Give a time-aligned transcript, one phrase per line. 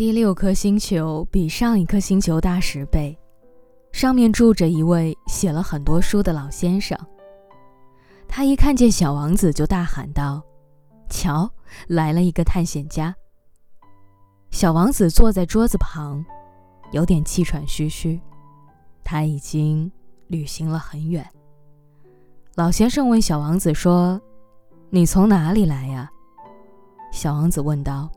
[0.00, 3.14] 第六颗星球比上一颗星球大十倍，
[3.92, 6.98] 上面住着一位写了很多书的老先生。
[8.26, 10.42] 他一看见小王子，就大喊道
[11.10, 11.52] ：“瞧，
[11.86, 13.14] 来了一个探险家！”
[14.50, 16.24] 小王子坐在桌子旁，
[16.92, 18.18] 有点气喘吁吁。
[19.04, 19.92] 他已经
[20.28, 21.28] 旅行了很远。
[22.54, 24.18] 老先生问小王子说
[24.88, 26.10] ：“你从哪里来呀？”
[27.12, 28.10] 小王子问道。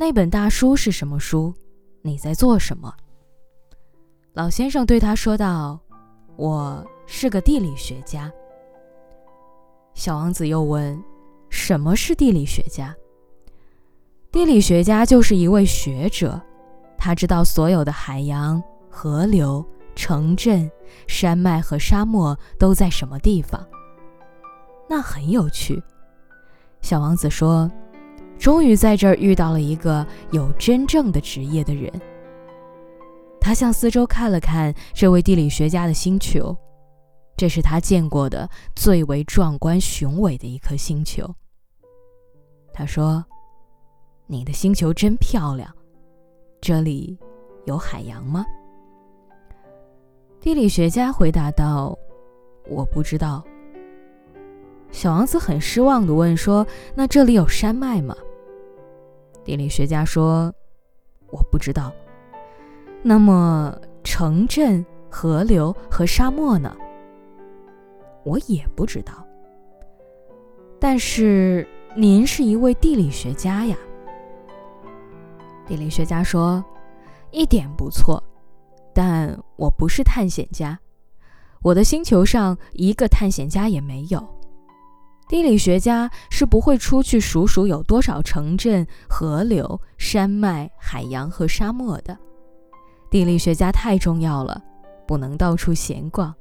[0.00, 1.52] 那本大书是什么书？
[2.00, 2.90] 你在做什么？
[4.32, 5.78] 老先生对他说道
[6.36, 8.32] ：“我是个地理学家。”
[9.92, 10.98] 小王子又问
[11.50, 12.96] ：“什么是地理学家？”
[14.32, 16.40] 地理学家就是一位学者，
[16.96, 19.62] 他知道所有的海洋、河流、
[19.94, 20.70] 城镇、
[21.06, 23.62] 山脉和沙漠都在什么地方。
[24.88, 25.82] 那很有趣。
[26.80, 27.70] 小王子说。
[28.40, 31.92] 终于在这儿遇到了一个有真正的职业的人。
[33.38, 36.56] 他向四周看了看这位地理学家的星球，
[37.36, 41.28] 这是他见过的最为壮观雄伟的一颗星球。
[42.72, 43.22] 他说
[44.26, 45.70] ：“你的星球真漂亮，
[46.62, 47.18] 这里
[47.66, 48.44] 有海洋吗？”
[50.40, 51.94] 地理学家回答道
[52.70, 53.44] ：“我不知道。”
[54.90, 56.66] 小王子很失望地问说
[56.96, 58.16] ：“那这里有山脉吗？”
[59.44, 60.52] 地理学家说
[61.30, 61.92] ：“我不知道。
[63.02, 63.74] 那么
[64.04, 66.76] 城镇、河流和沙漠呢？
[68.24, 69.26] 我也不知道。
[70.78, 73.76] 但是您是一位地理学家呀。”
[75.66, 76.64] 地理学家说
[77.30, 78.22] ：“一点不错，
[78.92, 80.78] 但我不是探险家。
[81.62, 84.26] 我的星球上一个探险家也没有。”
[85.30, 92.18] 地理学家是不会出去数数有多少城镇、河流、山脉、海洋和沙漠的。
[93.08, 94.60] 地理学家太重要了，
[95.06, 96.34] 不能到处闲逛。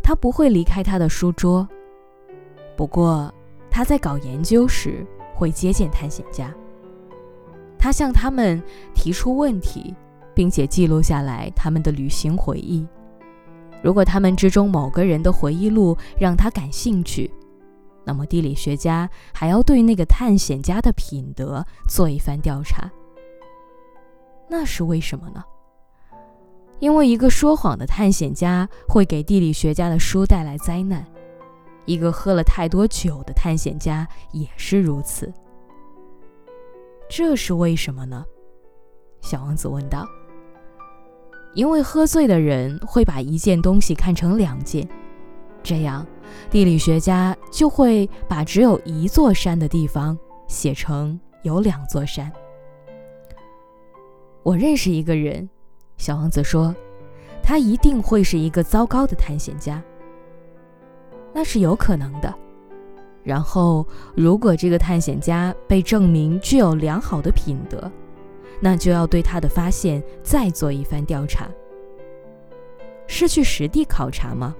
[0.00, 1.68] 他不会离开他的书桌。
[2.76, 3.34] 不过，
[3.68, 6.54] 他在搞研究时会接见探险家。
[7.76, 8.62] 他向他们
[8.94, 9.92] 提出问题，
[10.32, 12.86] 并且记录下来他们的旅行回忆。
[13.82, 17.28] 如果他们之中某个人的回忆录让他感兴趣，
[18.04, 22.90] 那么，地理学家还要对那个探险家的品德做一番调查。
[24.48, 25.42] 那是为什么呢？
[26.80, 31.06] 因为一个说谎的探险家会给地理学家的书带来灾难，
[31.86, 35.32] 一个喝了太多酒的探险家也是如此。
[37.08, 38.24] 这是为什么呢？
[39.22, 40.06] 小王子问道。
[41.54, 44.86] 因为喝醉的人会把一件东西看成两件。
[45.62, 46.04] 这样，
[46.50, 52.30] 地理学家就会把只有一座山的地方写成有两座山。
[54.42, 55.48] 我认识一个人，
[55.96, 56.74] 小王子说，
[57.42, 59.82] 他一定会是一个糟糕的探险家。
[61.32, 62.32] 那是有可能的。
[63.22, 67.90] 然后，如果这个探险家被证明具有良好的品德，
[68.60, 71.48] 那就要对他的发现再做一番调查。
[73.06, 74.54] 是去实地考察吗？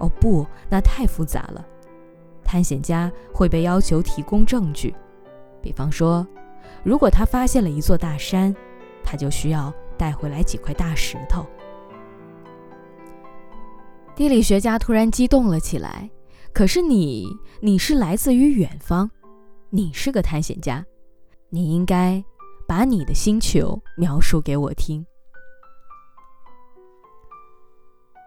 [0.00, 1.64] 哦不，那太复杂了。
[2.42, 4.94] 探险家会被要求提供证据，
[5.62, 6.26] 比方说，
[6.82, 8.54] 如果他发现了一座大山，
[9.04, 11.46] 他就需要带回来几块大石头。
[14.16, 16.10] 地理学家突然激动了起来。
[16.52, 17.28] 可是你，
[17.60, 19.08] 你是来自于远方，
[19.68, 20.84] 你是个探险家，
[21.48, 22.22] 你应该
[22.66, 25.06] 把你的星球描述给我听。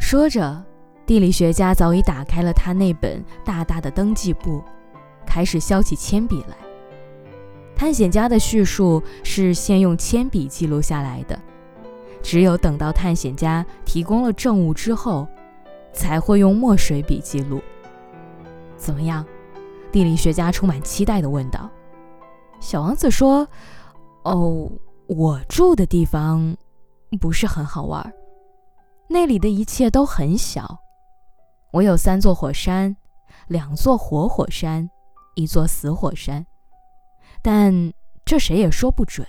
[0.00, 0.64] 说着。
[1.06, 4.60] 地理学家早已打开了他那本大大的登记簿，
[5.24, 6.56] 开始削起铅笔来。
[7.76, 11.40] 探险家的叙述是先用铅笔记录下来的，
[12.22, 15.28] 只有等到探险家提供了证物之后，
[15.92, 17.62] 才会用墨水笔记录。
[18.76, 19.24] 怎么样？
[19.92, 21.70] 地理学家充满期待地问道。
[22.58, 23.46] 小王子说
[24.24, 24.68] ：“哦，
[25.06, 26.56] 我住的地方
[27.20, 28.12] 不是很好玩，
[29.08, 30.80] 那里的一切都很小。”
[31.76, 32.96] 我有三座火山，
[33.48, 34.88] 两座活火山，
[35.34, 36.46] 一座死火山，
[37.42, 37.92] 但
[38.24, 39.26] 这谁也说不准。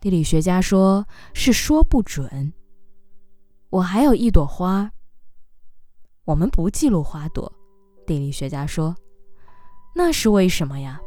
[0.00, 1.04] 地理学家说
[1.34, 2.52] 是说不准。
[3.70, 4.92] 我还有一朵花。
[6.24, 7.52] 我们不记录花朵，
[8.06, 8.94] 地理学家说，
[9.96, 11.00] 那是为什么呀？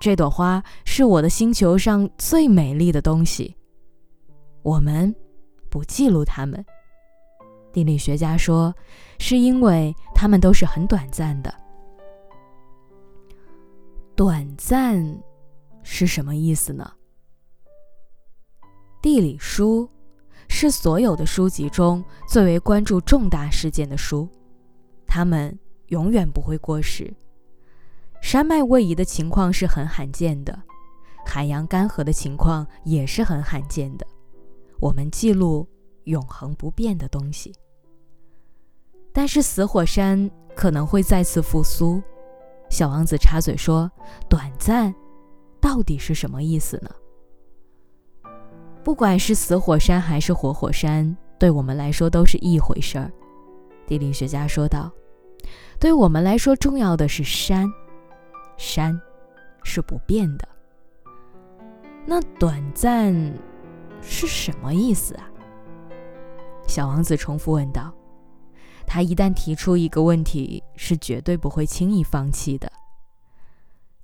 [0.00, 3.54] 这朵花是我的星球上最美丽的东西。
[4.62, 5.14] 我们
[5.68, 6.64] 不记录它们。
[7.72, 8.74] 地理学家说
[9.18, 11.54] ：“是因为它们都是很短暂的。
[14.16, 15.22] 短暂
[15.82, 16.92] 是什么意思呢？”
[19.00, 19.88] 地理书
[20.48, 24.28] 是所有的书籍中最为关注重大事件的书，
[25.06, 25.56] 它们
[25.88, 27.14] 永远不会过时。
[28.20, 30.60] 山脉位移的情况是很罕见的，
[31.24, 34.04] 海洋干涸的情况也是很罕见的。
[34.80, 35.68] 我们记录
[36.08, 37.54] 永恒不变的东西，
[39.12, 42.02] 但是死火山可能会再次复苏。
[42.68, 43.90] 小王子插嘴说
[44.28, 44.94] ：“短暂，
[45.60, 46.90] 到底是什么意思呢？”
[48.84, 53.10] 不管是死火山还是活火山，对我们来说都是一回事儿。
[53.86, 54.90] 地理学家说道
[55.80, 57.66] ：“对我们来说，重要的是山。”
[58.56, 59.00] 山
[59.62, 60.48] 是不变的，
[62.04, 63.14] 那短暂
[64.02, 65.30] 是什么意思啊？
[66.68, 67.92] 小王子重复问道。
[68.86, 72.70] 他一旦提出一个问题，是绝对不会轻易放弃的。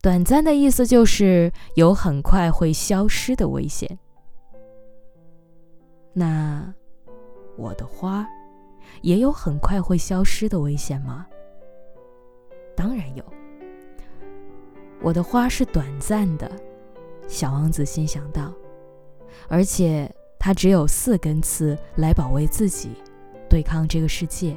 [0.02, 3.98] 短暂的意思就是有很快会消失的危险。
[6.12, 6.74] 那
[7.56, 8.26] 我的花
[9.00, 11.26] 也有很快会消失的危险吗？
[12.76, 13.24] 当然有。
[15.00, 16.50] 我的花是短暂的，
[17.26, 18.52] 小王子心想到，
[19.48, 20.14] 而且
[20.44, 22.90] 他只有四根刺来保卫自己，
[23.48, 24.54] 对抗这个世界，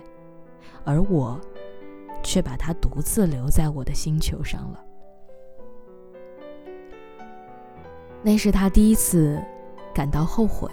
[0.84, 1.39] 而我
[2.22, 4.84] 却把它独自留在我的星球上了。
[8.22, 9.42] 那是他第一次
[9.95, 10.69] 感到后悔，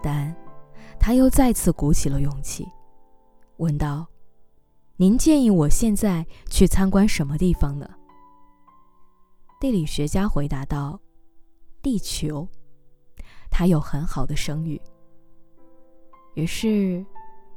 [0.00, 0.32] 但
[1.00, 2.64] 他又再次鼓起了勇气，
[3.56, 4.06] 问道
[4.96, 7.90] ：“您建议我现在去参观什么地方呢？”
[9.60, 11.00] 地理学家回答道
[11.82, 12.46] ：“地球，
[13.50, 14.80] 他有很好的声誉。”
[16.34, 17.04] 于是，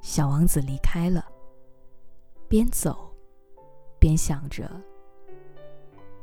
[0.02, 1.24] 小王子离开了，
[2.48, 3.16] 边走
[4.00, 4.70] 边想着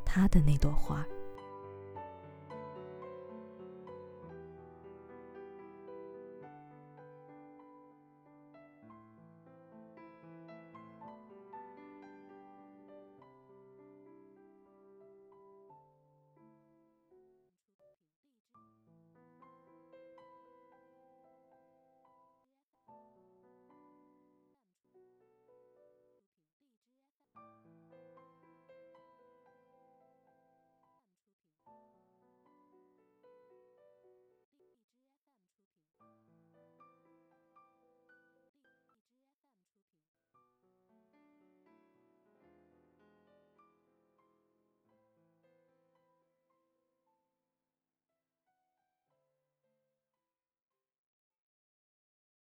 [0.04, 1.06] 他的那朵花。